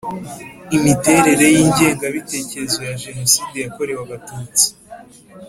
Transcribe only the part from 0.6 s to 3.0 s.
Imiterere y’ingengabitekerezo ya